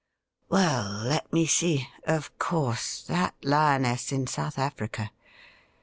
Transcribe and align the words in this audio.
'Well, 0.49 1.03
let. 1.05 1.31
me 1.31 1.45
see— 1.45 1.87
of 2.17 2.35
course, 2.39 3.03
that 3.03 3.35
lioness 3.43 4.11
in 4.11 4.25
South 4.25 4.57
Africa. 4.57 5.11